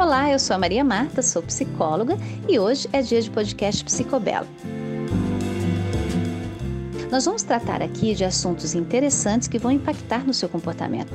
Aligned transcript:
Olá, 0.00 0.30
eu 0.30 0.38
sou 0.38 0.56
a 0.56 0.58
Maria 0.58 0.82
Marta, 0.82 1.20
sou 1.20 1.42
psicóloga 1.42 2.16
e 2.48 2.58
hoje 2.58 2.88
é 2.90 3.02
dia 3.02 3.20
de 3.20 3.30
podcast 3.30 3.84
Psicobelo. 3.84 4.46
Nós 7.10 7.26
vamos 7.26 7.42
tratar 7.42 7.82
aqui 7.82 8.14
de 8.14 8.24
assuntos 8.24 8.74
interessantes 8.74 9.46
que 9.46 9.58
vão 9.58 9.70
impactar 9.70 10.26
no 10.26 10.32
seu 10.32 10.48
comportamento. 10.48 11.12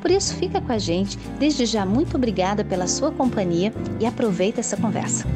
Por 0.00 0.10
isso, 0.10 0.34
fica 0.36 0.58
com 0.58 0.72
a 0.72 0.78
gente. 0.78 1.18
Desde 1.38 1.66
já, 1.66 1.84
muito 1.84 2.16
obrigada 2.16 2.64
pela 2.64 2.86
sua 2.86 3.12
companhia 3.12 3.70
e 4.00 4.06
aproveita 4.06 4.60
essa 4.60 4.78
conversa. 4.78 5.26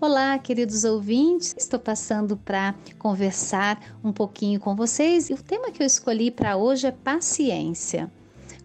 Olá, 0.00 0.38
queridos 0.38 0.84
ouvintes. 0.84 1.54
Estou 1.58 1.78
passando 1.78 2.34
para 2.34 2.74
conversar 2.98 3.78
um 4.02 4.10
pouquinho 4.10 4.58
com 4.58 4.74
vocês 4.74 5.28
e 5.28 5.34
o 5.34 5.42
tema 5.42 5.70
que 5.70 5.82
eu 5.82 5.86
escolhi 5.86 6.30
para 6.30 6.56
hoje 6.56 6.86
é 6.86 6.92
paciência. 6.92 8.10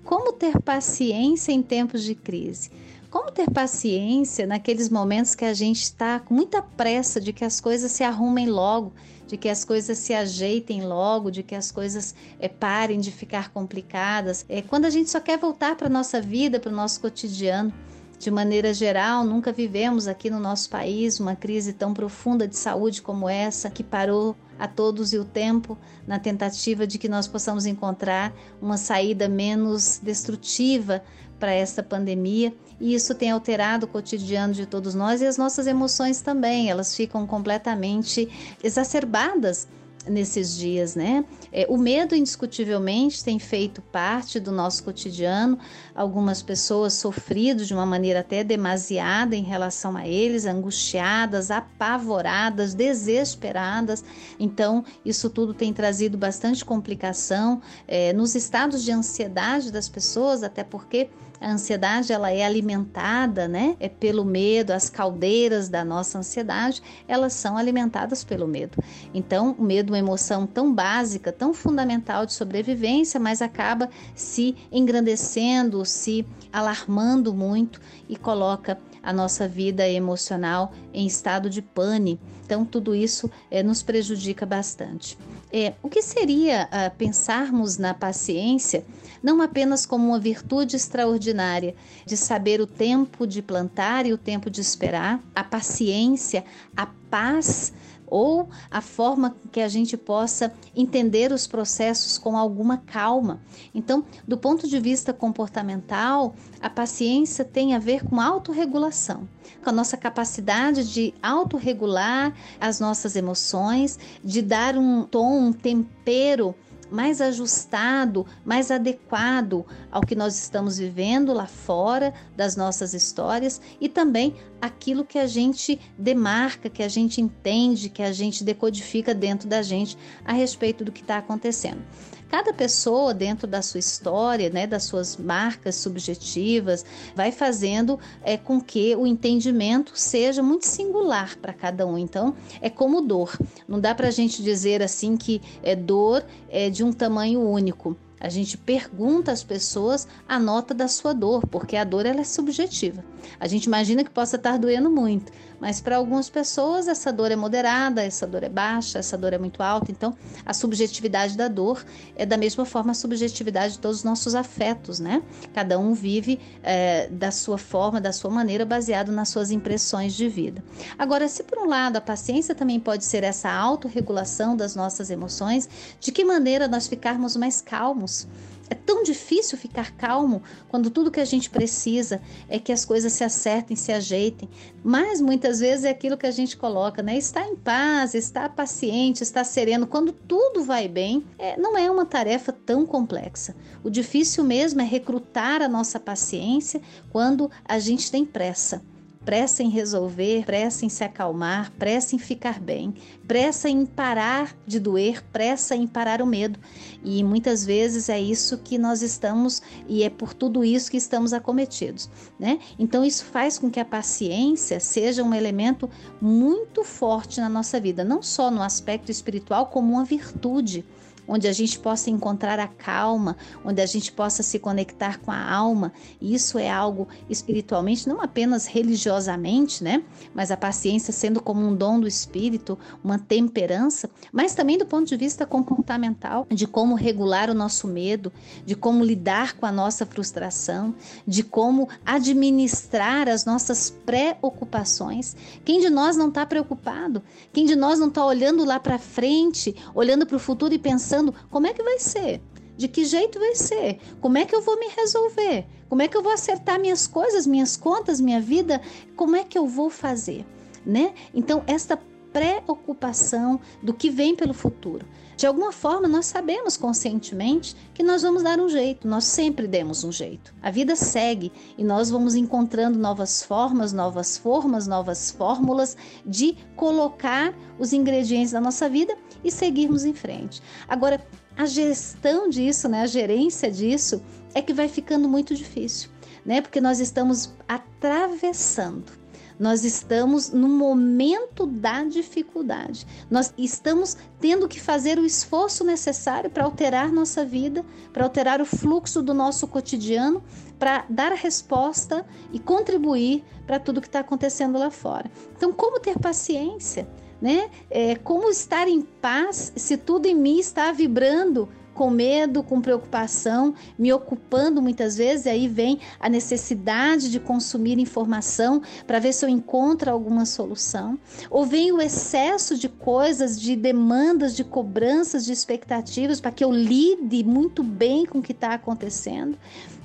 Como 0.04 0.34
ter 0.34 0.60
paciência 0.60 1.52
em 1.52 1.62
tempos 1.62 2.04
de 2.04 2.14
crise? 2.14 2.70
Como 3.10 3.32
ter 3.32 3.50
paciência 3.50 4.46
naqueles 4.46 4.90
momentos 4.90 5.34
que 5.34 5.46
a 5.46 5.54
gente 5.54 5.82
está 5.82 6.20
com 6.20 6.34
muita 6.34 6.62
pressa 6.62 7.22
de 7.22 7.32
que 7.32 7.46
as 7.46 7.62
coisas 7.62 7.92
se 7.92 8.04
arrumem 8.04 8.50
logo, 8.50 8.92
de 9.28 9.38
que 9.38 9.48
as 9.48 9.64
coisas 9.64 9.98
se 9.98 10.14
ajeitem 10.14 10.84
logo, 10.84 11.32
de 11.32 11.42
que 11.42 11.56
as 11.56 11.72
coisas 11.72 12.14
é, 12.40 12.50
parem 12.50 13.00
de 13.00 13.12
ficar 13.12 13.50
complicadas? 13.52 14.46
É 14.50 14.62
quando 14.62 14.86
a 14.86 14.90
gente 14.90 15.10
só 15.10 15.22
quer 15.22 15.38
voltar 15.38 15.76
para 15.76 15.88
nossa 15.88 16.20
vida, 16.20 16.60
para 16.60 16.72
o 16.72 16.76
nosso 16.76 17.00
cotidiano. 17.00 17.74
De 18.20 18.32
maneira 18.32 18.74
geral, 18.74 19.24
nunca 19.24 19.52
vivemos 19.52 20.08
aqui 20.08 20.30
no 20.30 20.40
nosso 20.40 20.70
país 20.70 21.20
uma 21.20 21.36
crise 21.36 21.74
tão 21.74 21.94
profunda 21.94 22.48
de 22.48 22.58
saúde 22.58 23.02
como 23.02 23.30
essa, 23.30 23.70
que 23.70 23.84
parou 23.84 24.36
a 24.58 24.68
todos 24.68 25.14
e 25.14 25.18
o 25.18 25.26
tempo 25.26 25.78
na 26.08 26.20
tentativa 26.20 26.86
de 26.86 26.98
que 26.98 27.10
nós 27.10 27.28
possamos 27.28 27.66
encontrar 27.66 28.34
uma 28.62 28.78
saída 28.78 29.28
menos 29.28 30.00
destrutiva 30.02 31.04
para 31.40 31.52
esta 31.52 31.84
pandemia. 31.84 32.54
E 32.80 32.94
isso 32.94 33.14
tem 33.16 33.32
alterado 33.32 33.86
o 33.86 33.90
cotidiano 33.90 34.54
de 34.54 34.66
todos 34.66 34.96
nós 34.96 35.22
e 35.22 35.26
as 35.26 35.38
nossas 35.38 35.68
emoções 35.68 36.22
também, 36.22 36.70
elas 36.70 36.96
ficam 36.96 37.26
completamente 37.28 38.30
exacerbadas 38.64 39.68
nesses 40.06 40.56
dias, 40.56 40.96
né? 40.96 41.26
É, 41.52 41.66
o 41.70 41.78
medo, 41.78 42.16
indiscutivelmente, 42.16 43.24
tem 43.24 43.40
feito 43.40 43.82
parte 43.82 44.40
do 44.40 44.52
nosso 44.52 44.84
cotidiano. 44.84 45.58
Algumas 45.96 46.42
pessoas 46.42 46.94
sofrido 46.94 47.66
de 47.66 47.74
uma 47.74 47.86
maneira 47.86 48.20
até 48.20 48.44
demasiada 48.44 49.36
em 49.36 49.44
relação 49.44 49.96
a 49.96 50.08
eles, 50.08 50.46
angustiadas, 50.46 51.52
apavoradas, 51.52 52.74
desesperadas. 52.74 54.04
Então, 54.40 54.84
isso 55.06 55.30
tudo 55.30 55.54
tem 55.54 55.74
trazido 55.74 56.18
bastante 56.18 56.66
complicação 56.66 57.62
é, 57.88 58.14
nos 58.14 58.36
estados 58.36 58.84
de 58.84 58.92
ansiedade 58.92 59.72
das 59.72 59.88
pessoas, 59.88 60.44
até 60.44 60.64
porque 60.64 61.10
a 61.44 61.52
ansiedade 61.52 62.14
ela 62.14 62.32
é 62.32 62.46
alimentada, 62.46 63.50
né? 63.50 63.76
É 63.78 63.90
pelo 63.90 64.24
medo, 64.24 64.72
as 64.72 64.90
caldeiras 64.90 65.68
da 65.68 65.84
nossa 65.84 66.18
ansiedade, 66.18 66.82
elas 67.06 67.34
são 67.34 67.58
alimentadas 67.58 68.24
pelo 68.24 68.48
medo. 68.48 68.82
Então, 69.14 69.54
o 69.60 69.62
medo 69.62 69.90
é 69.90 69.92
uma 69.92 70.00
emoção 70.00 70.48
tão 70.48 70.74
básica, 70.74 71.34
tão 71.34 71.54
fundamental 71.54 72.26
de 72.26 72.32
sobrevivência, 72.32 73.20
mas 73.20 73.42
acaba 73.42 73.90
se 74.16 74.56
engrandecendo, 74.72 75.84
se 75.84 76.26
alarmando 76.52 77.34
muito 77.34 77.82
e 78.08 78.16
coloca 78.16 78.80
a 79.02 79.12
nossa 79.12 79.46
vida 79.46 79.88
emocional 79.88 80.72
em 80.94 81.06
estado 81.06 81.50
de 81.50 81.62
pane. 81.62 82.18
Então, 82.46 82.64
tudo 82.64 82.96
isso 82.96 83.30
é, 83.52 83.62
nos 83.62 83.84
prejudica 83.84 84.46
bastante. 84.46 85.18
É, 85.52 85.74
o 85.84 85.90
que 85.90 86.02
seria 86.02 86.68
uh, 86.72 86.98
pensarmos 86.98 87.78
na 87.78 87.94
paciência 87.94 88.86
não 89.24 89.42
apenas 89.42 89.86
como 89.86 90.10
uma 90.10 90.20
virtude 90.20 90.76
extraordinária 90.76 91.74
de 92.06 92.18
saber 92.18 92.60
o 92.60 92.68
tempo 92.68 93.26
de 93.26 93.42
plantar 93.42 94.06
e 94.06 94.12
o 94.12 94.18
tempo 94.18 94.50
de 94.50 94.60
esperar, 94.60 95.22
a 95.34 95.44
paciência, 95.44 96.44
a 96.76 96.86
paz 96.86 97.72
ou 98.06 98.48
a 98.70 98.80
forma 98.80 99.36
que 99.52 99.60
a 99.60 99.68
gente 99.68 99.98
possa 99.98 100.54
entender 100.76 101.32
os 101.32 101.48
processos 101.48 102.18
com 102.18 102.38
alguma 102.38 102.78
calma. 102.78 103.42
Então, 103.74 104.06
do 104.28 104.38
ponto 104.38 104.68
de 104.68 104.80
vista 104.80 105.12
comportamental, 105.12 106.36
a 106.62 106.70
paciência 106.70 107.44
tem 107.44 107.74
a 107.74 107.80
ver 107.80 108.04
com 108.04 108.22
autorregulação, 108.22 109.28
com 109.64 109.70
a 109.70 109.74
nossa 109.74 109.98
capacidade 109.98 110.94
de 110.94 111.12
autorregular 111.24 112.36
as 112.62 112.80
nossas 112.80 113.16
emoções, 113.16 113.98
de 114.24 114.44
dar 114.44 114.78
um 114.78 115.04
tom, 115.04 115.48
um 115.48 115.52
tempero 115.52 116.54
mais 116.94 117.20
ajustado, 117.20 118.24
mais 118.46 118.70
adequado 118.70 119.66
ao 119.92 120.04
que 120.04 120.16
nós 120.16 120.38
estamos 120.38 120.78
vivendo 120.78 121.34
lá 121.34 121.48
fora 121.48 122.14
das 122.38 122.56
nossas 122.56 122.94
histórias 122.94 123.60
e 123.82 123.90
também 123.90 124.36
aquilo 124.64 125.04
que 125.04 125.20
a 125.20 125.28
gente 125.28 125.78
demarca, 125.98 126.70
que 126.70 126.82
a 126.82 126.88
gente 126.88 127.20
entende, 127.20 127.90
que 127.90 128.02
a 128.02 128.14
gente 128.14 128.46
decodifica 128.46 129.14
dentro 129.14 129.46
da 129.46 129.62
gente 129.62 129.98
a 130.24 130.32
respeito 130.32 130.86
do 130.86 130.92
que 130.92 131.02
está 131.02 131.18
acontecendo. 131.18 131.82
Cada 132.30 132.54
pessoa, 132.54 133.14
dentro 133.14 133.46
da 133.46 133.62
sua 133.62 133.82
história, 133.82 134.50
né, 134.50 134.66
das 134.66 134.86
suas 134.86 135.18
marcas 135.18 135.76
subjetivas, 135.76 136.86
vai 137.14 137.30
fazendo 137.30 138.00
é, 138.24 138.38
com 138.38 138.62
que 138.62 138.96
o 138.96 139.06
entendimento 139.06 139.92
seja 139.96 140.42
muito 140.42 140.66
singular 140.66 141.38
para 141.38 141.52
cada 141.52 141.86
um. 141.86 141.98
Então, 141.98 142.34
é 142.62 142.70
como 142.70 143.02
dor. 143.02 143.38
Não 143.68 143.82
dá 143.82 143.94
para 143.94 144.08
a 144.08 144.12
gente 144.12 144.42
dizer 144.42 144.82
assim 144.82 145.18
que 145.18 145.42
é 145.62 145.76
dor 145.76 146.26
é 146.50 146.70
de 146.70 146.86
um 146.86 146.94
tamanho 146.94 147.42
único. 147.42 147.98
A 148.24 148.30
gente 148.30 148.58
pergunta 148.58 149.34
às 149.34 149.44
pessoas 149.44 150.08
a 150.26 150.40
nota 150.40 150.74
da 150.74 150.88
sua 150.88 151.12
dor, 151.12 151.46
porque 151.46 151.76
a 151.76 151.84
dor 151.84 152.06
ela 152.06 152.22
é 152.22 152.24
subjetiva. 152.24 153.04
A 153.38 153.50
gente 153.50 153.66
imagina 153.66 154.02
que 154.02 154.10
possa 154.10 154.38
estar 154.38 154.58
doendo 154.58 154.90
muito, 154.90 155.30
mas 155.64 155.80
para 155.80 155.96
algumas 155.96 156.30
pessoas 156.30 156.90
essa 156.90 157.10
dor 157.10 157.32
é 157.32 157.38
moderada, 157.38 158.04
essa 158.04 158.28
dor 158.28 158.44
é 158.44 158.50
baixa, 158.50 159.00
essa 159.00 159.18
dor 159.18 159.32
é 159.32 159.38
muito 159.38 159.64
alta. 159.64 159.90
Então, 159.94 160.14
a 160.46 160.54
subjetividade 160.54 161.38
da 161.38 161.48
dor 161.48 161.86
é 162.18 162.26
da 162.26 162.36
mesma 162.36 162.66
forma 162.66 162.92
a 162.92 162.94
subjetividade 162.94 163.76
de 163.76 163.80
todos 163.80 164.00
os 164.00 164.04
nossos 164.04 164.36
afetos, 164.36 165.00
né? 165.00 165.24
Cada 165.54 165.80
um 165.80 165.94
vive 165.94 166.38
é, 166.62 167.08
da 167.08 167.32
sua 167.32 167.58
forma, 167.58 168.02
da 168.02 168.12
sua 168.12 168.30
maneira, 168.30 168.66
baseado 168.66 169.10
nas 169.14 169.30
suas 169.30 169.52
impressões 169.52 170.14
de 170.14 170.28
vida. 170.28 170.62
Agora, 171.00 171.30
se 171.30 171.42
por 171.44 171.58
um 171.58 171.66
lado 171.66 171.96
a 171.96 172.02
paciência 172.02 172.54
também 172.54 172.78
pode 172.78 173.06
ser 173.06 173.24
essa 173.24 173.50
autorregulação 173.50 174.58
das 174.58 174.76
nossas 174.76 175.10
emoções, 175.10 175.70
de 175.98 176.12
que 176.12 176.26
maneira 176.26 176.68
nós 176.68 176.90
ficarmos 176.90 177.38
mais 177.38 177.62
calmos? 177.62 178.28
É 178.74 178.76
tão 178.76 179.04
difícil 179.04 179.56
ficar 179.56 179.92
calmo 179.92 180.42
quando 180.68 180.90
tudo 180.90 181.12
que 181.12 181.20
a 181.20 181.26
gente 181.26 181.48
precisa 181.48 182.20
é 182.50 182.58
que 182.58 182.72
as 182.72 182.84
coisas 182.84 183.14
se 183.14 183.24
acertem, 183.24 183.78
se 183.78 183.92
ajeitem. 183.92 184.50
Mas 184.84 185.22
muitas 185.22 185.60
vezes 185.60 185.86
é 185.86 185.92
aquilo 185.92 186.18
que 186.18 186.26
a 186.26 186.32
gente 186.32 186.58
coloca, 186.58 187.04
né? 187.04 187.16
Estar 187.16 187.48
em 187.48 187.56
paz, 187.56 188.16
estar 188.16 188.50
paciente, 188.50 189.22
estar 189.22 189.44
sereno. 189.44 189.86
Quando 189.86 190.12
tudo 190.12 190.64
vai 190.64 190.88
bem, 190.88 191.24
é, 191.38 191.56
não 191.56 191.78
é 191.78 191.92
uma 191.92 192.04
tarefa 192.04 192.52
tão 192.52 192.84
complexa. 192.84 193.56
O 193.84 193.92
difícil 193.92 194.44
mesmo 194.44 194.82
é 194.82 194.86
recrutar 194.86 195.62
a 195.62 195.68
nossa 195.68 196.00
paciência 196.00 196.82
quando 197.12 197.52
a 197.64 197.78
gente 197.78 198.10
tem 198.10 198.26
pressa 198.26 198.82
pressa 199.26 199.64
em 199.64 199.70
resolver, 199.70 200.46
pressa 200.46 200.86
em 200.86 200.90
se 200.90 201.04
acalmar, 201.04 201.72
pressa 201.72 202.16
em 202.16 202.20
ficar 202.20 202.60
bem, 202.60 202.94
pressa 203.28 203.70
em 203.70 203.86
parar 203.86 204.56
de 204.66 204.80
doer, 204.80 205.24
pressa 205.32 205.76
em 205.76 205.88
parar 205.88 206.22
o 206.22 206.26
medo. 206.26 206.60
E 207.04 207.24
muitas 207.24 207.66
vezes 207.66 208.10
é 208.10 208.20
isso 208.20 208.58
que 208.58 208.78
nós 208.78 209.02
estamos 209.02 209.62
e 209.88 210.04
é 210.04 210.10
por 210.10 210.34
tudo 210.34 210.64
isso 210.64 210.92
que 210.92 210.98
estamos 210.98 211.34
acometidos, 211.34 212.10
né? 212.40 212.60
Então 212.78 213.04
isso 213.04 213.26
faz 213.26 213.58
com 213.58 213.70
que 213.70 213.80
a 213.80 213.86
paciência 213.86 214.80
seja 214.80 215.24
um 215.24 215.34
elemento 215.34 215.90
muito 216.22 216.84
forte 216.84 217.40
na 217.40 217.50
nossa 217.50 217.80
vida, 217.80 218.04
não 218.04 218.22
só 218.22 218.50
no 218.50 218.62
aspecto 218.62 219.12
espiritual 219.12 219.68
como 219.68 219.94
uma 219.94 220.06
virtude 220.06 220.86
onde 221.28 221.48
a 221.48 221.54
gente 221.54 221.80
possa 221.80 222.10
encontrar 222.10 222.60
a 222.60 222.68
calma, 222.68 223.36
onde 223.64 223.82
a 223.82 223.86
gente 223.86 224.12
possa 224.12 224.44
se 224.44 224.60
conectar 224.60 225.20
com 225.20 225.32
a 225.32 225.52
alma. 225.52 225.92
E 226.20 226.34
isso 226.34 226.58
é 226.58 226.70
algo 226.70 227.08
espiritualmente, 227.30 228.08
não 228.08 228.22
apenas 228.22 228.66
religiosamente, 228.66 229.84
né? 229.84 230.04
Mas 230.34 230.52
a 230.52 230.58
paciência 230.58 231.14
sendo 231.14 231.42
como 231.42 231.66
um 231.66 231.76
dom 231.76 232.00
do 232.00 232.08
espírito, 232.08 232.78
uma 233.04 233.18
temperança, 233.20 234.10
mas 234.32 234.54
também 234.54 234.78
do 234.78 234.86
ponto 234.86 235.08
de 235.08 235.18
vista 235.18 235.46
comportamental, 235.46 236.46
de 236.50 236.68
como 236.68 236.96
regular 236.96 237.50
o 237.50 237.54
nosso 237.54 237.88
medo, 237.88 238.32
de 238.66 238.76
como 238.76 239.04
lidar 239.04 239.54
com 239.54 239.66
a 239.66 239.72
nossa 239.72 240.06
frustração, 240.06 240.94
de 241.26 241.44
como 241.44 241.88
administrar 242.06 243.30
as 243.30 243.46
nossas 243.46 243.90
preocupações. 244.06 245.36
Quem 245.64 245.80
de 245.80 245.90
nós 245.90 246.16
não 246.18 246.30
está 246.30 246.46
preocupado? 246.46 247.22
Quem 247.52 247.66
de 247.66 247.76
nós 247.76 248.00
não 248.00 248.08
está 248.08 248.26
olhando 248.26 248.66
lá 248.66 248.80
para 248.80 248.98
frente, 248.98 249.76
olhando 249.94 250.26
para 250.26 250.36
o 250.36 250.40
futuro 250.40 250.74
e 250.74 250.80
pensando 250.80 251.23
como 251.50 251.68
é 251.68 251.74
que 251.74 251.84
vai 251.84 252.00
ser, 252.00 252.42
de 252.76 252.88
que 252.88 253.06
jeito 253.06 253.40
vai 253.40 253.56
ser, 253.56 254.00
como 254.20 254.38
é 254.38 254.46
que 254.46 254.56
eu 254.56 254.62
vou 254.62 254.80
me 254.80 254.88
resolver, 254.88 255.66
como 255.88 256.02
é 256.02 256.08
que 256.08 256.18
eu 256.18 256.24
vou 256.24 256.32
acertar 256.32 256.80
minhas 256.80 257.06
coisas, 257.06 257.46
minhas 257.46 257.78
contas, 257.78 258.20
minha 258.20 258.42
vida, 258.42 258.82
como 259.16 259.36
é 259.36 259.44
que 259.44 259.58
eu 259.58 259.68
vou 259.68 259.90
fazer, 259.90 260.46
né? 260.86 261.14
Então 261.34 261.64
esta 261.68 261.98
preocupação 262.34 263.60
do 263.82 263.94
que 263.94 264.10
vem 264.10 264.36
pelo 264.36 264.54
futuro. 264.54 265.06
De 265.38 265.46
alguma 265.46 265.72
forma, 265.72 266.08
nós 266.08 266.26
sabemos 266.26 266.78
conscientemente 266.78 267.76
que 267.94 268.04
nós 268.04 268.22
vamos 268.22 268.44
dar 268.44 268.60
um 268.60 268.70
jeito, 268.70 269.08
nós 269.08 269.26
sempre 269.26 269.68
demos 269.68 270.04
um 270.04 270.12
jeito. 270.12 270.54
A 270.62 270.72
vida 270.72 270.96
segue 270.96 271.52
e 271.78 271.84
nós 271.84 272.10
vamos 272.10 272.36
encontrando 272.36 272.98
novas 272.98 273.44
formas, 273.44 273.94
novas 273.94 274.38
formas, 274.38 274.88
novas 274.88 275.32
fórmulas 275.32 275.96
de 276.26 276.56
colocar 276.76 277.54
os 277.78 277.94
ingredientes 277.94 278.52
da 278.52 278.62
nossa 278.62 278.90
vida 278.90 279.16
e 279.44 279.52
seguirmos 279.52 280.06
em 280.06 280.14
frente. 280.14 280.62
Agora, 280.88 281.26
a 281.56 281.66
gestão 281.66 282.50
disso, 282.50 282.88
né, 282.88 283.02
a 283.02 283.08
gerência 283.08 283.72
disso, 283.72 284.22
é 284.54 284.62
que 284.62 284.74
vai 284.74 284.88
ficando 284.88 285.28
muito 285.28 285.54
difícil, 285.56 286.10
né? 286.46 286.62
Porque 286.62 286.82
nós 286.82 287.00
estamos 287.00 287.54
atravessando 287.68 289.24
nós 289.60 289.84
estamos 289.84 290.50
no 290.50 290.68
momento 290.68 291.66
da 291.66 292.04
dificuldade. 292.04 293.06
Nós 293.30 293.54
estamos 293.58 294.18
tendo 294.40 294.68
que 294.68 294.80
fazer 294.80 295.18
o 295.18 295.26
esforço 295.26 295.84
necessário 295.84 296.50
para 296.50 296.66
alterar 296.66 297.12
nossa 297.12 297.46
vida, 297.46 297.86
para 298.12 298.24
alterar 298.24 298.62
o 298.62 298.66
fluxo 298.66 299.22
do 299.22 299.34
nosso 299.34 299.68
cotidiano, 299.68 300.44
para 300.80 301.06
dar 301.10 301.32
resposta 301.34 302.26
e 302.52 302.60
contribuir 302.60 303.44
para 303.66 303.80
tudo 303.80 304.02
que 304.02 304.08
está 304.08 304.20
acontecendo 304.20 304.78
lá 304.78 304.90
fora. 304.90 305.32
Então, 305.56 305.72
como 305.72 306.00
ter 306.00 306.20
paciência? 306.20 307.08
Né? 307.44 307.70
É, 307.92 308.16
como 308.16 308.50
estar 308.50 308.88
em 308.88 309.02
paz 309.02 309.74
se 309.76 309.98
tudo 309.98 310.28
em 310.28 310.34
mim 310.34 310.60
está 310.60 310.94
vibrando 310.94 311.68
com 311.94 312.10
medo, 312.10 312.64
com 312.64 312.80
preocupação, 312.80 313.76
me 314.00 314.14
ocupando 314.14 314.82
muitas 314.82 315.18
vezes, 315.18 315.46
e 315.46 315.50
aí 315.50 315.68
vem 315.68 316.00
a 316.22 316.30
necessidade 316.30 317.30
de 317.30 317.42
consumir 317.42 318.00
informação 318.00 318.82
para 319.06 319.20
ver 319.20 319.34
se 319.34 319.44
eu 319.46 319.50
encontro 319.50 320.10
alguma 320.10 320.46
solução, 320.46 321.20
ou 321.50 321.66
vem 321.66 321.92
o 321.92 322.02
excesso 322.02 322.78
de 322.78 322.88
coisas, 322.88 323.60
de 323.60 323.76
demandas, 323.76 324.56
de 324.56 324.64
cobranças, 324.64 325.44
de 325.44 325.52
expectativas 325.52 326.40
para 326.40 326.52
que 326.52 326.64
eu 326.64 326.72
lide 326.72 327.44
muito 327.44 327.84
bem 327.84 328.26
com 328.26 328.40
o 328.40 328.42
que 328.42 328.54
está 328.54 328.74
acontecendo 328.74 329.58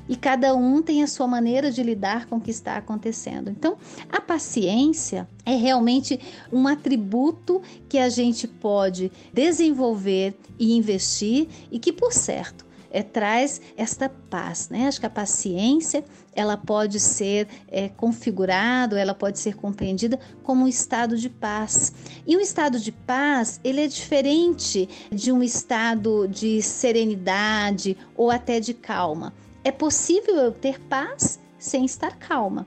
e 0.09 0.17
cada 0.17 0.55
um 0.55 0.83
tem 0.83 1.03
a 1.03 1.07
sua 1.07 1.27
maneira 1.27 1.71
de 1.71 1.83
lidar 1.83 2.27
com 2.27 2.37
o 2.37 2.41
que 2.41 2.51
está 2.51 2.77
acontecendo. 2.77 3.51
Então, 3.51 3.77
a 4.11 4.21
paciência 4.21 5.29
é 5.45 5.55
realmente 5.55 6.19
um 6.53 6.67
atributo 6.67 7.61
que 7.89 7.99
a 7.99 8.09
gente 8.09 8.49
pode 8.49 9.13
desenvolver 9.33 10.35
e 10.59 10.77
investir 10.77 11.49
e 11.71 11.79
que, 11.79 11.93
por 11.93 12.13
certo, 12.13 12.67
é, 12.91 13.03
traz 13.03 13.61
esta 13.77 14.09
paz, 14.09 14.69
né? 14.71 14.87
Acho 14.87 15.01
que 15.01 15.07
a 15.07 15.11
paciência 15.11 16.05
ela 16.35 16.57
pode 16.57 16.99
ser 17.01 17.49
é, 17.69 17.89
configurado, 17.89 18.97
ela 18.97 19.15
pode 19.15 19.39
ser 19.39 19.57
compreendida 19.57 20.19
como 20.43 20.65
um 20.65 20.69
estado 20.69 21.17
de 21.17 21.29
paz. 21.29 21.93
E 22.27 22.37
o 22.37 22.41
estado 22.41 22.79
de 22.79 22.93
paz 22.93 23.61
ele 23.63 23.83
é 23.83 23.87
diferente 23.87 24.89
de 25.11 25.33
um 25.33 25.43
estado 25.43 26.27
de 26.29 26.63
serenidade 26.63 27.97
ou 28.17 28.31
até 28.31 28.61
de 28.61 28.73
calma. 28.73 29.35
É 29.65 29.71
possível 29.71 30.37
eu 30.37 30.53
ter 30.53 30.81
paz 30.81 31.41
sem 31.59 31.85
estar 31.85 32.17
calma. 32.17 32.67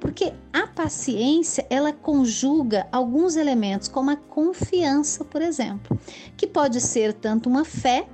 Porque 0.00 0.32
a 0.52 0.66
paciência, 0.66 1.66
ela 1.70 1.92
conjuga 1.92 2.86
alguns 2.92 3.36
elementos, 3.36 3.88
como 3.88 4.10
a 4.10 4.16
confiança, 4.16 5.24
por 5.24 5.42
exemplo, 5.42 5.98
que 6.36 6.46
pode 6.46 6.80
ser 6.80 7.12
tanto 7.14 7.48
uma 7.48 7.64
fé 7.64 8.06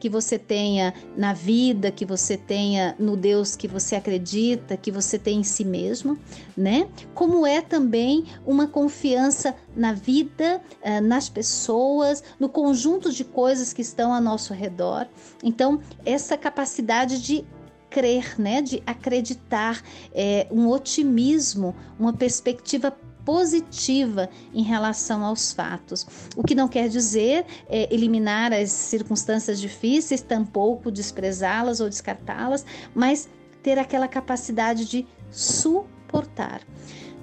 que 0.00 0.08
você 0.08 0.38
tenha 0.38 0.94
na 1.14 1.34
vida, 1.34 1.90
que 1.90 2.06
você 2.06 2.36
tenha 2.36 2.96
no 2.98 3.16
Deus 3.16 3.54
que 3.54 3.68
você 3.68 3.94
acredita, 3.94 4.76
que 4.76 4.90
você 4.90 5.18
tem 5.18 5.40
em 5.40 5.44
si 5.44 5.62
mesmo, 5.62 6.18
né? 6.56 6.88
Como 7.14 7.46
é 7.46 7.60
também 7.60 8.24
uma 8.46 8.66
confiança 8.66 9.54
na 9.76 9.92
vida, 9.92 10.62
eh, 10.80 11.02
nas 11.02 11.28
pessoas, 11.28 12.24
no 12.40 12.48
conjunto 12.48 13.12
de 13.12 13.24
coisas 13.24 13.74
que 13.74 13.82
estão 13.82 14.14
ao 14.14 14.22
nosso 14.22 14.54
redor. 14.54 15.06
Então, 15.44 15.80
essa 16.06 16.36
capacidade 16.36 17.20
de 17.20 17.44
crer, 17.90 18.40
né, 18.40 18.62
de 18.62 18.82
acreditar, 18.86 19.82
é, 20.14 20.46
um 20.50 20.68
otimismo, 20.68 21.74
uma 21.98 22.12
perspectiva 22.12 22.96
positiva 23.24 24.30
em 24.54 24.62
relação 24.62 25.24
aos 25.24 25.52
fatos. 25.52 26.06
O 26.36 26.42
que 26.42 26.54
não 26.54 26.68
quer 26.68 26.88
dizer 26.88 27.44
é, 27.68 27.92
eliminar 27.92 28.52
as 28.52 28.70
circunstâncias 28.70 29.60
difíceis, 29.60 30.22
tampouco 30.22 30.90
desprezá-las 30.90 31.80
ou 31.80 31.88
descartá-las, 31.88 32.64
mas 32.94 33.28
ter 33.62 33.78
aquela 33.78 34.08
capacidade 34.08 34.86
de 34.86 35.06
suportar, 35.30 36.62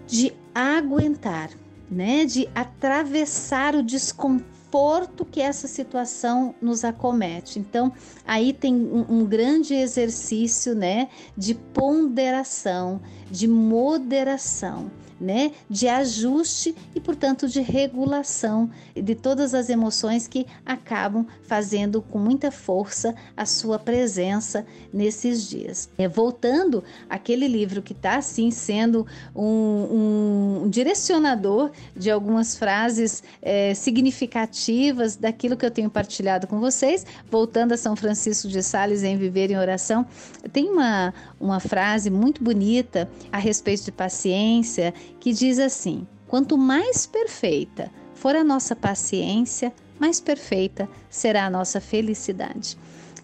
de 0.06 0.34
aguentar, 0.54 1.50
né, 1.90 2.26
de 2.26 2.48
atravessar 2.54 3.76
o 3.76 3.82
desconforto 3.82 4.57
conforto 4.70 5.26
que 5.26 5.42
essa 5.42 5.68
situação 5.68 6.54
nos 6.62 6.84
acomete. 6.84 7.58
Então, 7.58 7.92
aí 8.26 8.54
tem 8.54 8.76
um, 8.76 9.06
um 9.22 9.26
grande 9.26 9.74
exercício, 9.74 10.76
né, 10.76 11.10
de 11.36 11.54
ponderação, 11.56 13.02
de 13.32 13.48
moderação 13.48 14.92
né, 15.20 15.52
de 15.70 15.88
ajuste 15.88 16.76
e, 16.96 17.00
portanto, 17.00 17.48
de 17.48 17.62
regulação 17.62 18.70
de 18.96 19.16
todas 19.16 19.54
as 19.54 19.70
emoções 19.70 20.28
que 20.28 20.46
acabam 20.66 21.26
fazendo 21.44 22.02
com 22.02 22.20
muita 22.20 22.52
força 22.52 23.16
a 23.36 23.46
sua 23.46 23.80
presença 23.80 24.66
nesses 24.94 25.48
dias. 25.50 25.90
É, 25.98 26.08
voltando 26.08 26.84
aquele 27.10 27.48
livro 27.48 27.82
que 27.82 27.94
está 27.94 28.18
assim 28.18 28.52
sendo 28.52 29.06
um, 29.36 30.64
um, 30.64 30.70
direcionador 30.70 31.72
de 31.96 32.12
algumas 32.12 32.56
frases 32.56 33.24
é, 33.42 33.74
significativas 33.74 35.16
daquilo 35.16 35.58
que 35.58 35.66
eu 35.66 35.72
tenho 35.72 35.90
partilhado 35.90 36.48
com 36.48 36.60
vocês, 36.60 37.06
voltando 37.30 37.74
a 37.74 37.78
São 37.78 37.96
Francisco 37.96 38.48
de 38.48 38.62
Sales 38.62 39.04
em 39.04 39.18
Viver 39.18 39.52
em 39.52 39.58
Oração, 39.58 40.06
tem 40.52 40.70
uma, 40.70 41.14
uma 41.40 41.60
frase 41.60 42.10
muito 42.10 42.44
bonita 42.44 43.10
a 43.32 43.38
respeito 43.38 43.86
de 43.86 43.92
paciência 43.92 44.94
que 45.20 45.34
diz 45.34 45.60
assim: 45.60 46.08
quanto 46.28 46.58
mais 46.58 47.06
perfeita 47.06 47.92
for 48.14 48.36
a 48.36 48.44
nossa 48.44 48.76
paciência, 48.76 49.72
mais 50.00 50.20
perfeita 50.20 50.90
será 51.10 51.46
a 51.46 51.50
nossa 51.50 51.80
felicidade. 51.80 52.78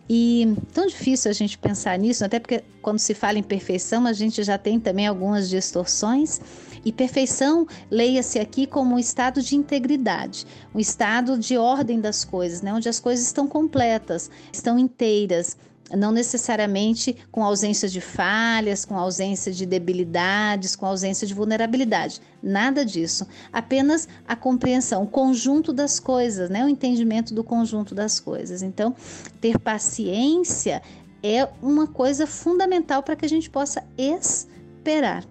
E 0.09 0.55
tão 0.73 0.85
difícil 0.85 1.31
a 1.31 1.33
gente 1.33 1.57
pensar 1.57 1.97
nisso, 1.97 2.25
até 2.25 2.39
porque 2.39 2.63
quando 2.81 2.99
se 2.99 3.13
fala 3.13 3.39
em 3.39 3.43
perfeição, 3.43 4.05
a 4.05 4.13
gente 4.13 4.43
já 4.43 4.57
tem 4.57 4.79
também 4.79 5.07
algumas 5.07 5.49
distorções. 5.49 6.41
E 6.85 6.91
perfeição, 6.91 7.65
leia-se 7.89 8.39
aqui 8.39 8.67
como 8.67 8.95
um 8.95 8.99
estado 8.99 9.41
de 9.41 9.55
integridade, 9.55 10.45
um 10.73 10.79
estado 10.79 11.37
de 11.37 11.57
ordem 11.57 11.99
das 12.01 12.25
coisas, 12.25 12.61
né? 12.61 12.73
onde 12.73 12.89
as 12.89 12.99
coisas 12.99 13.25
estão 13.25 13.47
completas, 13.47 14.29
estão 14.51 14.77
inteiras, 14.77 15.55
não 15.95 16.11
necessariamente 16.11 17.15
com 17.31 17.43
ausência 17.43 17.87
de 17.87 18.01
falhas, 18.01 18.83
com 18.83 18.97
ausência 18.97 19.51
de 19.51 19.65
debilidades, 19.65 20.75
com 20.75 20.85
ausência 20.85 21.27
de 21.27 21.33
vulnerabilidade. 21.33 22.21
Nada 22.41 22.85
disso. 22.85 23.27
Apenas 23.51 24.07
a 24.27 24.35
compreensão, 24.35 25.03
o 25.03 25.07
conjunto 25.07 25.71
das 25.71 25.99
coisas, 25.99 26.49
né? 26.49 26.65
o 26.65 26.69
entendimento 26.69 27.33
do 27.33 27.43
conjunto 27.43 27.93
das 27.93 28.19
coisas. 28.19 28.61
Então, 28.61 28.95
ter 29.39 29.59
paciência 29.59 30.81
é 31.21 31.47
uma 31.61 31.87
coisa 31.87 32.27
fundamental 32.27 33.01
para 33.01 33.15
que 33.15 33.25
a 33.25 33.29
gente 33.29 33.49
possa 33.49 33.83
esperar. 33.97 35.23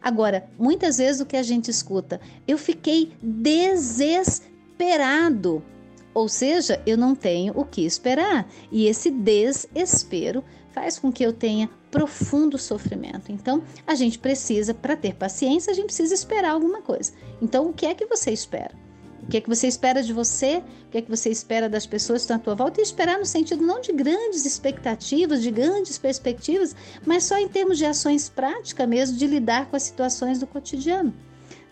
Agora, 0.00 0.48
muitas 0.58 0.98
vezes 0.98 1.20
o 1.20 1.26
que 1.26 1.36
a 1.36 1.42
gente 1.42 1.70
escuta, 1.70 2.20
eu 2.46 2.56
fiquei 2.58 3.12
desesperado 3.22 4.50
ou 6.12 6.28
seja, 6.28 6.82
eu 6.84 6.96
não 6.96 7.14
tenho 7.14 7.52
o 7.56 7.64
que 7.64 7.84
esperar. 7.84 8.48
E 8.70 8.86
esse 8.86 9.10
desespero 9.10 10.44
faz 10.72 10.98
com 10.98 11.12
que 11.12 11.24
eu 11.24 11.32
tenha 11.32 11.70
profundo 11.90 12.58
sofrimento. 12.58 13.32
Então, 13.32 13.62
a 13.86 13.94
gente 13.94 14.18
precisa, 14.18 14.74
para 14.74 14.96
ter 14.96 15.14
paciência, 15.14 15.70
a 15.70 15.74
gente 15.74 15.86
precisa 15.86 16.14
esperar 16.14 16.50
alguma 16.50 16.82
coisa. 16.82 17.12
Então, 17.40 17.68
o 17.68 17.72
que 17.72 17.86
é 17.86 17.94
que 17.94 18.06
você 18.06 18.30
espera? 18.32 18.74
O 19.22 19.26
que 19.26 19.36
é 19.36 19.40
que 19.40 19.48
você 19.48 19.66
espera 19.66 20.02
de 20.02 20.12
você? 20.12 20.62
O 20.86 20.90
que 20.90 20.98
é 20.98 21.02
que 21.02 21.10
você 21.10 21.30
espera 21.30 21.68
das 21.68 21.86
pessoas 21.86 22.20
que 22.20 22.24
estão 22.24 22.36
à 22.36 22.40
tua 22.40 22.54
volta? 22.54 22.80
E 22.80 22.82
esperar 22.82 23.18
no 23.18 23.26
sentido 23.26 23.64
não 23.64 23.80
de 23.80 23.92
grandes 23.92 24.44
expectativas, 24.44 25.42
de 25.42 25.50
grandes 25.50 25.98
perspectivas, 25.98 26.74
mas 27.06 27.24
só 27.24 27.38
em 27.38 27.48
termos 27.48 27.78
de 27.78 27.84
ações 27.84 28.28
práticas 28.28 28.88
mesmo, 28.88 29.16
de 29.16 29.26
lidar 29.26 29.66
com 29.66 29.76
as 29.76 29.82
situações 29.82 30.38
do 30.38 30.46
cotidiano. 30.46 31.14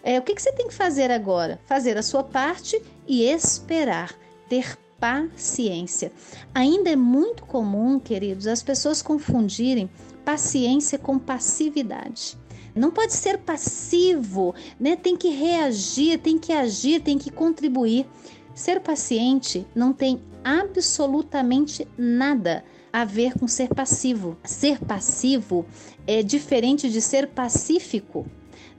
É, 0.03 0.19
o 0.19 0.23
que, 0.23 0.35
que 0.35 0.43
você 0.43 0.53
tem 0.53 0.69
que 0.69 0.75
fazer 0.75 1.11
agora? 1.11 1.61
Fazer 1.67 1.97
a 1.97 2.03
sua 2.03 2.23
parte 2.23 2.81
e 3.07 3.25
esperar 3.25 4.15
ter 4.49 4.79
paciência. 4.99 6.13
Ainda 6.55 6.91
é 6.91 6.97
muito 6.97 7.45
comum, 7.45 7.99
queridos, 7.99 8.47
as 8.47 8.63
pessoas 8.63 9.03
confundirem 9.03 9.91
paciência 10.25 10.99
com 10.99 11.19
passividade. 11.19 12.37
Não 12.79 12.91
pode 12.91 13.13
ser 13.13 13.39
passivo, 13.39 14.55
né? 14.79 14.97
Tem 14.97 15.17
que 15.17 15.29
reagir, 15.29 16.19
tem 16.19 16.39
que 16.39 16.53
agir, 16.53 17.01
tem 17.03 17.19
que 17.19 17.31
contribuir. 17.31 18.07
Ser 18.55 18.81
paciente 18.81 19.67
não 19.75 19.93
tem 19.93 20.21
absolutamente 20.45 21.87
nada 21.97 22.65
a 22.93 23.05
ver 23.05 23.35
com 23.39 23.47
ser 23.47 23.69
passivo. 23.69 24.37
Ser 24.45 24.79
passivo 24.79 25.67
é 26.07 26.23
diferente 26.23 26.89
de 26.89 27.01
ser 27.01 27.29
pacífico. 27.29 28.27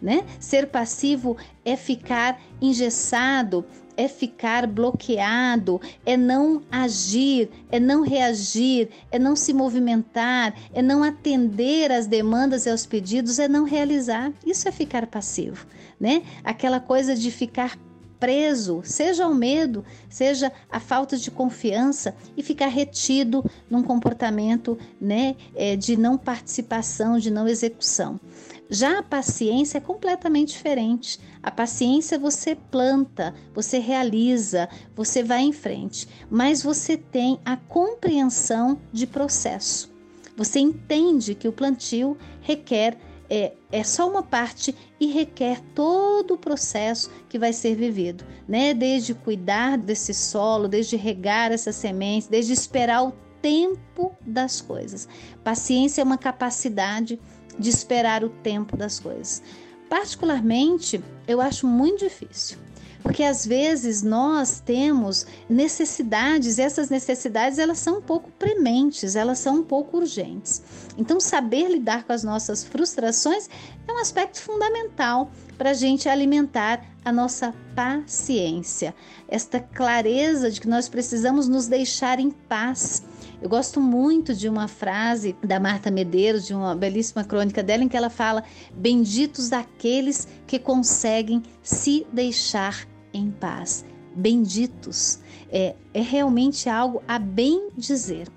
né? 0.02 0.26
Ser 0.40 0.68
passivo 0.68 1.36
é 1.66 1.76
ficar 1.76 2.42
engessado, 2.62 3.66
é 4.00 4.08
ficar 4.08 4.66
bloqueado, 4.66 5.82
é 6.06 6.16
não 6.16 6.62
agir, 6.72 7.50
é 7.70 7.82
não 7.82 8.02
reagir, 8.02 8.88
é 9.12 9.20
não 9.20 9.36
se 9.36 9.54
movimentar, 9.54 10.56
é 10.74 10.82
não 10.82 11.04
atender 11.04 11.92
às 11.92 12.08
demandas 12.08 12.66
e 12.66 12.70
aos 12.70 12.86
pedidos, 12.86 13.40
é 13.40 13.50
não 13.50 13.66
realizar. 13.66 14.32
Isso 14.46 14.70
é 14.70 14.72
ficar 14.72 15.06
passivo, 15.06 15.68
né? 16.00 16.24
Aquela 16.46 16.80
coisa 16.80 17.14
de 17.14 17.30
ficar 17.30 17.78
preso, 18.18 18.82
seja 18.86 19.28
o 19.28 19.36
medo, 19.36 19.84
seja 20.10 20.50
a 20.72 20.80
falta 20.80 21.18
de 21.18 21.30
confiança 21.30 22.16
e 22.38 22.44
ficar 22.44 22.68
retido 22.68 23.44
num 23.70 23.84
comportamento 23.84 24.78
né, 25.00 25.36
é, 25.56 25.76
de 25.76 25.96
não 25.98 26.18
participação, 26.18 27.18
de 27.18 27.32
não 27.32 27.48
execução. 27.48 28.20
Já 28.70 29.00
a 29.00 29.04
paciência 29.04 29.80
é 29.80 29.82
completamente 29.82 30.50
diferente. 30.54 31.20
A 31.42 31.50
paciência 31.50 32.20
você 32.20 32.56
planta, 32.56 33.34
você 33.54 33.80
realiza, 33.80 34.70
você 34.96 35.24
vai 35.24 35.42
em 35.42 35.52
frente, 35.52 36.08
mas 36.30 36.62
você 36.62 36.96
tem 36.96 37.40
a 37.44 37.58
compreensão 37.58 38.80
de 38.94 39.08
processo. 39.08 39.92
Você 40.38 40.60
entende 40.60 41.34
que 41.34 41.48
o 41.48 41.52
plantio 41.52 42.16
requer 42.42 42.96
é, 43.28 43.54
é 43.72 43.84
só 43.84 44.10
uma 44.10 44.24
parte 44.24 44.76
e 45.00 45.08
requer 45.08 45.62
todo 45.74 46.36
o 46.36 46.38
processo 46.38 47.12
que 47.28 47.40
vai 47.40 47.54
ser 47.54 47.76
vivido, 47.76 48.24
né? 48.48 48.74
Desde 48.74 49.14
cuidar 49.14 49.78
desse 49.78 50.14
solo, 50.14 50.68
desde 50.68 50.96
regar 50.96 51.52
essas 51.52 51.76
sementes, 51.76 52.28
desde 52.28 52.54
esperar 52.54 53.04
o 53.04 53.14
tempo 53.42 54.16
das 54.22 54.62
coisas. 54.62 55.08
Paciência 55.44 56.02
é 56.02 56.04
uma 56.04 56.18
capacidade 56.18 57.20
de 57.60 57.70
esperar 57.70 58.24
o 58.24 58.30
tempo 58.30 58.78
das 58.78 59.00
coisas. 59.00 59.44
Particularmente, 59.90 61.04
eu 61.28 61.42
acho 61.42 61.68
muito 61.68 62.00
difícil 62.00 62.58
porque 63.02 63.24
às 63.24 63.46
vezes 63.46 64.04
nós 64.04 64.60
temos 64.60 65.26
necessidades 65.50 66.58
e 66.58 66.62
essas 66.62 66.90
necessidades 66.90 67.58
elas 67.58 67.80
são 67.80 68.00
um 68.00 68.02
pouco 68.02 68.30
prementes, 68.32 69.16
elas 69.16 69.40
são 69.40 69.58
um 69.58 69.64
pouco 69.64 69.98
urgentes. 69.98 70.62
Então 70.98 71.20
saber 71.20 71.70
lidar 71.70 72.04
com 72.04 72.14
as 72.14 72.24
nossas 72.24 72.64
frustrações 72.64 73.50
é 73.88 73.92
um 73.92 73.98
aspecto 73.98 74.42
fundamental 74.42 75.32
para 75.58 75.72
a 75.72 75.74
gente 75.74 76.08
alimentar 76.08 76.86
a 77.04 77.12
nossa 77.12 77.54
paciência, 77.76 78.94
esta 79.28 79.60
clareza 79.60 80.52
de 80.52 80.62
que 80.62 80.68
nós 80.68 80.90
precisamos 80.90 81.48
nos 81.48 81.68
deixar 81.68 82.20
em 82.20 82.30
paz. 82.30 83.02
Eu 83.42 83.48
gosto 83.48 83.80
muito 83.80 84.34
de 84.34 84.50
uma 84.50 84.68
frase 84.68 85.36
da 85.42 85.60
Marta 85.60 85.90
Medeiros, 85.90 86.46
de 86.46 86.54
uma 86.54 86.76
belíssima 86.76 87.24
crônica 87.24 87.64
dela, 87.64 87.84
em 87.84 87.88
que 87.88 87.96
ela 87.96 88.10
fala: 88.10 88.44
Benditos 88.74 89.54
aqueles 89.54 90.28
que 90.46 90.60
conseguem 90.60 91.42
se 91.64 92.06
deixar 92.12 92.86
em 93.14 93.32
paz. 93.32 93.86
Benditos. 94.14 95.20
É, 95.50 95.76
é 95.94 96.02
realmente 96.02 96.70
algo 96.70 97.02
a 97.08 97.18
bem 97.18 97.70
dizer. 97.78 98.28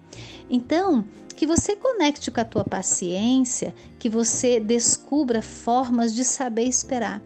Então, 0.49 1.05
que 1.35 1.47
você 1.47 1.75
conecte 1.75 2.31
com 2.31 2.41
a 2.41 2.45
tua 2.45 2.65
paciência, 2.65 3.75
que 3.99 4.09
você 4.09 4.61
descubra 4.61 5.43
formas 5.43 6.15
de 6.15 6.23
saber 6.25 6.65
esperar. 6.65 7.21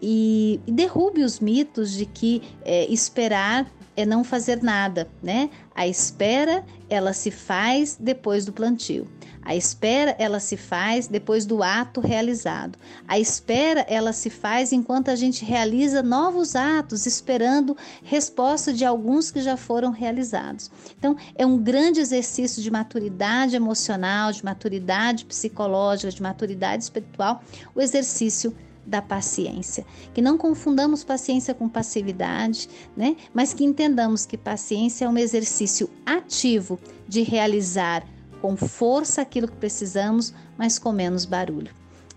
E, 0.00 0.60
derrube 0.64 1.24
os 1.24 1.40
mitos 1.40 1.90
de 1.90 2.06
que 2.06 2.42
é, 2.64 2.86
esperar 2.86 3.68
é 3.98 4.06
não 4.06 4.22
fazer 4.22 4.62
nada, 4.62 5.08
né? 5.20 5.50
A 5.74 5.84
espera, 5.84 6.64
ela 6.88 7.12
se 7.12 7.32
faz 7.32 7.96
depois 7.98 8.44
do 8.44 8.52
plantio. 8.52 9.08
A 9.42 9.56
espera, 9.56 10.14
ela 10.20 10.38
se 10.38 10.56
faz 10.56 11.08
depois 11.08 11.44
do 11.44 11.64
ato 11.64 12.00
realizado. 12.00 12.78
A 13.08 13.18
espera, 13.18 13.80
ela 13.88 14.12
se 14.12 14.30
faz 14.30 14.72
enquanto 14.72 15.08
a 15.08 15.16
gente 15.16 15.44
realiza 15.44 16.00
novos 16.00 16.54
atos, 16.54 17.06
esperando 17.06 17.76
resposta 18.04 18.72
de 18.72 18.84
alguns 18.84 19.32
que 19.32 19.40
já 19.40 19.56
foram 19.56 19.90
realizados. 19.90 20.70
Então, 20.96 21.16
é 21.34 21.44
um 21.44 21.58
grande 21.58 21.98
exercício 21.98 22.62
de 22.62 22.70
maturidade 22.70 23.56
emocional, 23.56 24.30
de 24.30 24.44
maturidade 24.44 25.24
psicológica, 25.24 26.12
de 26.12 26.22
maturidade 26.22 26.84
espiritual, 26.84 27.42
o 27.74 27.80
exercício 27.80 28.54
da 28.88 29.02
paciência. 29.02 29.84
Que 30.14 30.22
não 30.22 30.38
confundamos 30.38 31.04
paciência 31.04 31.54
com 31.54 31.68
passividade, 31.68 32.68
né? 32.96 33.16
Mas 33.34 33.52
que 33.52 33.64
entendamos 33.64 34.24
que 34.24 34.36
paciência 34.36 35.04
é 35.04 35.08
um 35.08 35.18
exercício 35.18 35.90
ativo 36.06 36.80
de 37.06 37.22
realizar 37.22 38.04
com 38.40 38.56
força 38.56 39.20
aquilo 39.20 39.48
que 39.48 39.56
precisamos, 39.56 40.32
mas 40.56 40.78
com 40.78 40.90
menos 40.90 41.24
barulho. 41.24 41.72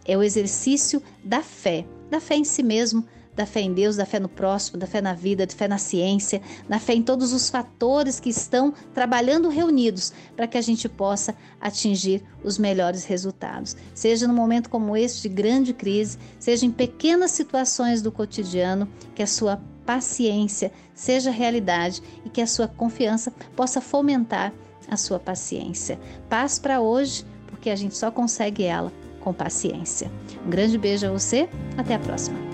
É 0.06 0.18
o 0.18 0.24
exercício 0.24 1.02
da 1.24 1.42
fé, 1.42 1.86
da 2.10 2.20
fé 2.20 2.36
em 2.36 2.44
si 2.44 2.64
mesmo, 2.64 3.06
da 3.36 3.46
fé 3.46 3.62
em 3.62 3.74
Deus, 3.74 3.96
da 3.96 4.06
fé 4.06 4.20
no 4.20 4.30
próximo, 4.30 4.78
da 4.78 4.88
fé 4.88 5.02
na 5.02 5.14
vida, 5.14 5.46
da 5.46 5.54
fé 5.54 5.68
na 5.68 5.78
ciência, 5.78 6.42
da 6.68 6.80
fé 6.80 6.94
em 6.94 7.02
todos 7.02 7.34
os 7.34 7.50
fatores 7.50 8.20
que 8.20 8.30
estão 8.30 8.74
trabalhando 8.94 9.50
reunidos 9.50 10.14
para 10.36 10.48
que 10.48 10.58
a 10.58 10.62
gente 10.62 10.90
possa 10.90 11.36
atingir 11.60 12.24
os 12.44 12.58
melhores 12.58 13.06
resultados. 13.06 13.76
Seja 13.94 14.28
num 14.28 14.34
momento 14.34 14.70
como 14.70 14.96
este 14.98 15.24
de 15.24 15.30
grande 15.30 15.74
crise, 15.74 16.18
seja 16.40 16.66
em 16.66 16.72
pequenas 16.72 17.32
situações 17.32 18.02
do 18.02 18.12
cotidiano, 18.12 18.88
que 19.16 19.24
a 19.24 19.28
sua 19.28 19.62
paciência 19.86 20.72
seja 20.94 21.32
realidade 21.32 22.02
e 22.26 22.30
que 22.30 22.42
a 22.42 22.48
sua 22.48 22.68
confiança 22.68 23.34
possa 23.56 23.82
fomentar 23.82 24.54
a 24.88 24.98
sua 24.98 25.20
paciência. 25.20 26.00
Paz 26.30 26.60
para 26.60 26.82
hoje, 26.82 27.26
porque 27.48 27.70
a 27.70 27.76
gente 27.76 27.96
só 27.96 28.12
consegue 28.12 28.64
ela 28.64 28.92
com 29.22 29.34
paciência. 29.34 30.12
Um 30.46 30.50
grande 30.50 30.78
beijo 30.78 31.08
a 31.08 31.12
você, 31.12 31.48
até 31.78 31.96
a 31.96 32.00
próxima. 32.00 32.51